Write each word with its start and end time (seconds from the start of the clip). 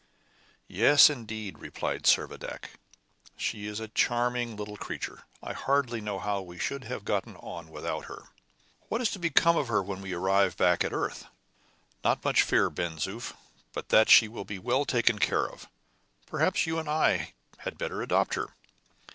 "Yes, 0.67 1.11
indeed," 1.11 1.59
replied 1.59 2.05
Servadac; 2.07 2.71
"she 3.37 3.67
is 3.67 3.79
a 3.79 3.87
charming 3.87 4.55
little 4.55 4.75
creature. 4.75 5.25
I 5.43 5.53
hardly 5.53 6.01
know 6.01 6.17
how 6.17 6.41
we 6.41 6.57
should 6.57 6.85
have 6.85 7.05
got 7.05 7.25
on 7.27 7.69
without 7.69 8.05
her." 8.05 8.23
"What 8.89 8.99
is 8.99 9.11
to 9.11 9.19
become 9.19 9.55
of 9.55 9.67
her 9.67 9.83
when 9.83 10.01
we 10.01 10.13
arrive 10.15 10.57
back 10.57 10.83
at 10.83 10.89
the 10.89 10.97
earth?" 10.97 11.27
"Not 12.03 12.25
much 12.25 12.41
fear, 12.41 12.71
Ben 12.71 12.97
Zoof, 12.97 13.33
but 13.73 13.89
that 13.89 14.09
she 14.09 14.27
will 14.27 14.43
be 14.43 14.57
well 14.57 14.85
taken 14.85 15.19
care 15.19 15.47
of. 15.47 15.67
Perhaps 16.25 16.65
you 16.65 16.79
and 16.79 16.89
I 16.89 17.35
had 17.59 17.77
better 17.77 18.01
adopt 18.01 18.33
her." 18.33 18.55